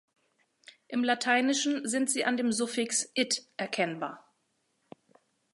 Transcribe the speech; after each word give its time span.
Im 0.87 1.03
Lateinischen 1.03 1.87
sind 1.87 2.09
sie 2.09 2.25
an 2.25 2.35
dem 2.35 2.51
Suffix 2.51 3.11
"-it" 3.15 3.45
erkennbar. 3.57 4.33